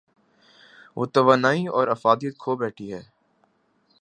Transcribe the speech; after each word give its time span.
وہ 0.97 1.05
توانائی 1.13 1.63
اورافادیت 1.75 2.33
کھو 2.41 2.51
بیٹھی 2.61 2.87
ہے۔ 2.93 3.01